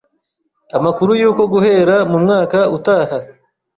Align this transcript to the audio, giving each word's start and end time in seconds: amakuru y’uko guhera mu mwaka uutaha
amakuru 0.77 1.11
y’uko 1.21 1.41
guhera 1.53 1.95
mu 2.09 2.17
mwaka 2.23 2.57
uutaha 2.69 3.17